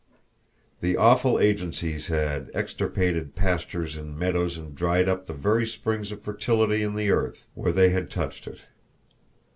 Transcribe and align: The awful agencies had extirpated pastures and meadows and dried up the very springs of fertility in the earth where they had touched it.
The 0.79 0.97
awful 0.97 1.39
agencies 1.39 2.07
had 2.07 2.49
extirpated 2.55 3.35
pastures 3.35 3.95
and 3.95 4.17
meadows 4.17 4.57
and 4.57 4.73
dried 4.73 5.07
up 5.07 5.27
the 5.27 5.33
very 5.33 5.67
springs 5.67 6.11
of 6.11 6.23
fertility 6.23 6.81
in 6.81 6.95
the 6.95 7.11
earth 7.11 7.45
where 7.53 7.71
they 7.71 7.89
had 7.89 8.09
touched 8.09 8.47
it. 8.47 8.61